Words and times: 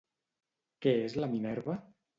Què 0.87 0.95
és 1.05 1.19
la 1.23 1.31
Minerva? 1.37 1.81